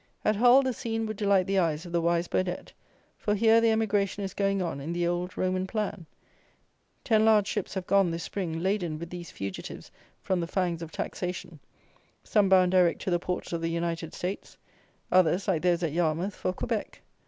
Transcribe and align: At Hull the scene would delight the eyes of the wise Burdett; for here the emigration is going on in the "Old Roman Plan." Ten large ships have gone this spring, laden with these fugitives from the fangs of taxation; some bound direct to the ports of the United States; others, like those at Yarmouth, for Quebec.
At 0.25 0.35
Hull 0.37 0.63
the 0.63 0.73
scene 0.73 1.05
would 1.05 1.17
delight 1.17 1.45
the 1.45 1.59
eyes 1.59 1.85
of 1.85 1.91
the 1.91 2.01
wise 2.01 2.27
Burdett; 2.27 2.73
for 3.19 3.35
here 3.35 3.61
the 3.61 3.69
emigration 3.69 4.23
is 4.23 4.33
going 4.33 4.59
on 4.59 4.81
in 4.81 4.93
the 4.93 5.05
"Old 5.05 5.37
Roman 5.37 5.67
Plan." 5.67 6.07
Ten 7.03 7.23
large 7.23 7.45
ships 7.45 7.75
have 7.75 7.85
gone 7.85 8.09
this 8.09 8.23
spring, 8.23 8.63
laden 8.63 8.97
with 8.97 9.11
these 9.11 9.29
fugitives 9.29 9.91
from 10.23 10.39
the 10.39 10.47
fangs 10.47 10.81
of 10.81 10.91
taxation; 10.91 11.59
some 12.23 12.49
bound 12.49 12.71
direct 12.71 12.99
to 13.03 13.11
the 13.11 13.19
ports 13.19 13.53
of 13.53 13.61
the 13.61 13.69
United 13.69 14.15
States; 14.15 14.57
others, 15.11 15.47
like 15.47 15.61
those 15.61 15.83
at 15.83 15.91
Yarmouth, 15.93 16.33
for 16.33 16.51
Quebec. 16.51 17.03